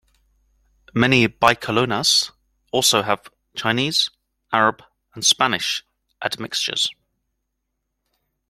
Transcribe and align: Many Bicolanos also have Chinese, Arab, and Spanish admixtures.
Many 0.95 1.27
Bicolanos 1.27 2.31
also 2.71 3.03
have 3.03 3.29
Chinese, 3.55 4.09
Arab, 4.51 4.81
and 5.13 5.23
Spanish 5.23 5.83
admixtures. 6.23 6.89